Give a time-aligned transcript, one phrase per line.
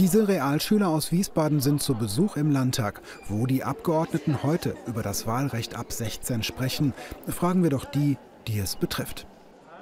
[0.00, 3.00] Diese Realschüler aus Wiesbaden sind zu Besuch im Landtag.
[3.28, 6.92] Wo die Abgeordneten heute über das Wahlrecht ab 16 sprechen,
[7.28, 8.16] fragen wir doch die,
[8.48, 9.24] die es betrifft.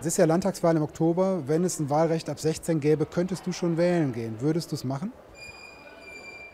[0.00, 1.44] Es ist ja Landtagswahl im Oktober.
[1.46, 4.36] Wenn es ein Wahlrecht ab 16 gäbe, könntest du schon wählen gehen.
[4.40, 5.12] Würdest du es machen?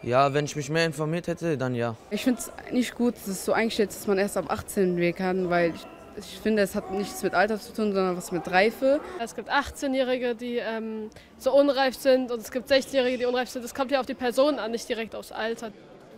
[0.04, 1.96] Ja, wenn ich mich mehr informiert hätte, dann ja.
[2.11, 4.96] Ich finde es nicht gut, dass es so eingestellt ist, dass man erst ab 18
[4.96, 5.75] wählen kann, weil
[6.19, 9.00] ich, finde, es hat nichts mit Alter zu tun, sondern was mit Reife.
[9.21, 13.64] Es gibt 18-Jährige, die ähm, so unreif sind und es gibt 16-Jährige, die unreif sind.
[13.64, 15.72] Es kommt ja auf die Person an, nicht direkt aufs Alter.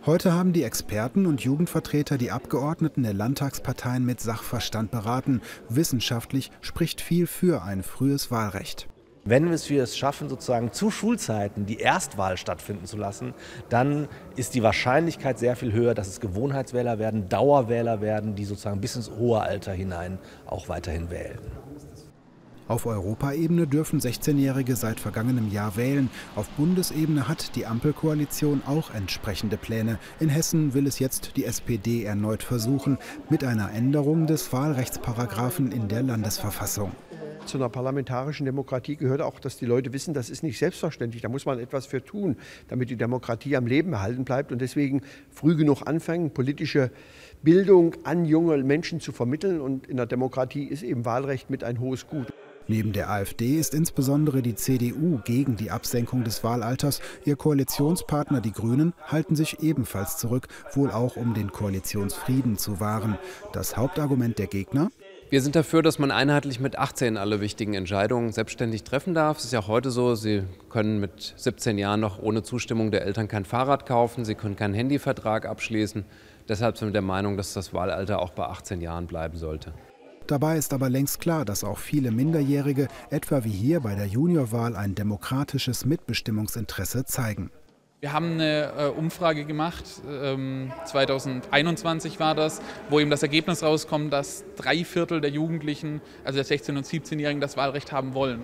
[0.05, 5.41] Heute haben die Experten und Jugendvertreter die Abgeordneten der Landtagsparteien mit Sachverstand beraten.
[5.69, 8.87] Wissenschaftlich spricht viel für ein frühes Wahlrecht.
[9.23, 13.35] Wenn wir es schaffen, sozusagen zu Schulzeiten die Erstwahl stattfinden zu lassen,
[13.69, 18.81] dann ist die Wahrscheinlichkeit sehr viel höher, dass es Gewohnheitswähler werden, Dauerwähler werden, die sozusagen
[18.81, 21.37] bis ins hohe Alter hinein auch weiterhin wählen.
[22.67, 26.09] Auf Europaebene dürfen 16-Jährige seit vergangenem Jahr wählen.
[26.35, 29.99] Auf Bundesebene hat die Ampelkoalition auch entsprechende Pläne.
[30.19, 32.97] In Hessen will es jetzt die SPD erneut versuchen,
[33.29, 36.93] mit einer Änderung des Wahlrechtsparagraphen in der Landesverfassung.
[37.45, 41.21] Zu einer parlamentarischen Demokratie gehört auch, dass die Leute wissen, das ist nicht selbstverständlich.
[41.21, 44.51] Da muss man etwas für tun, damit die Demokratie am Leben erhalten bleibt.
[44.51, 46.91] Und deswegen früh genug anfangen, politische
[47.43, 49.59] Bildung an junge Menschen zu vermitteln.
[49.59, 52.27] Und in der Demokratie ist eben Wahlrecht mit ein hohes Gut.
[52.67, 57.01] Neben der AfD ist insbesondere die CDU gegen die Absenkung des Wahlalters.
[57.25, 63.17] Ihr Koalitionspartner, die Grünen, halten sich ebenfalls zurück, wohl auch um den Koalitionsfrieden zu wahren.
[63.51, 64.89] Das Hauptargument der Gegner?
[65.31, 69.37] Wir sind dafür, dass man einheitlich mit 18 alle wichtigen Entscheidungen selbstständig treffen darf.
[69.37, 73.29] Es ist ja heute so, Sie können mit 17 Jahren noch ohne Zustimmung der Eltern
[73.29, 76.03] kein Fahrrad kaufen, Sie können keinen Handyvertrag abschließen.
[76.49, 79.73] Deshalb sind wir der Meinung, dass das Wahlalter auch bei 18 Jahren bleiben sollte.
[80.27, 84.75] Dabei ist aber längst klar, dass auch viele Minderjährige, etwa wie hier bei der Juniorwahl,
[84.75, 87.51] ein demokratisches Mitbestimmungsinteresse zeigen.
[88.01, 94.11] Wir haben eine äh, Umfrage gemacht, ähm, 2021 war das, wo eben das Ergebnis rauskommt,
[94.11, 98.41] dass drei Viertel der Jugendlichen, also der 16- und 17-Jährigen, das Wahlrecht haben wollen.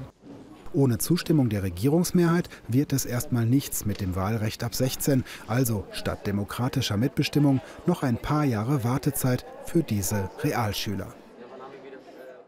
[0.73, 5.23] Ohne Zustimmung der Regierungsmehrheit wird es erstmal nichts mit dem Wahlrecht ab 16.
[5.47, 11.15] Also statt demokratischer Mitbestimmung noch ein paar Jahre Wartezeit für diese Realschüler.